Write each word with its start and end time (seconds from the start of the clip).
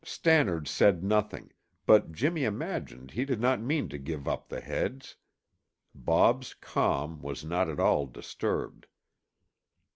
Stannard 0.03 0.67
said 0.67 1.03
nothing, 1.03 1.51
but 1.85 2.11
Jimmy 2.11 2.43
imagined 2.43 3.11
he 3.11 3.23
did 3.23 3.39
not 3.39 3.61
mean 3.61 3.87
to 3.89 3.99
give 3.99 4.27
up 4.27 4.49
the 4.49 4.59
heads. 4.59 5.15
Bob's 5.93 6.55
calm 6.55 7.21
was 7.21 7.45
not 7.45 7.69
at 7.69 7.79
all 7.79 8.07
disturbed. 8.07 8.87